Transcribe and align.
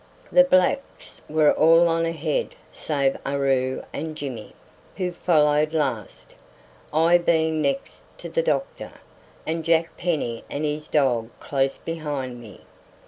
The 0.31 0.43
blacks 0.45 1.21
were 1.29 1.51
all 1.53 1.87
on 1.87 2.07
ahead 2.07 2.55
save 2.71 3.17
Aroo 3.23 3.85
and 3.93 4.15
Jimmy, 4.17 4.55
who 4.95 5.11
followed 5.11 5.73
last, 5.73 6.33
I 6.91 7.19
being 7.19 7.61
next 7.61 8.03
to 8.17 8.27
the 8.27 8.41
doctor, 8.41 8.93
and 9.45 9.63
Jack 9.63 9.95
Penny 9.97 10.43
and 10.49 10.65
his 10.65 10.87
dog 10.87 11.29
close 11.39 11.77
behind 11.77 12.41
me. 12.41 12.61